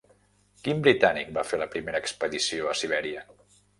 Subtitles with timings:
[0.67, 3.27] Quin britànic va fer la primera expedició a Sibèria?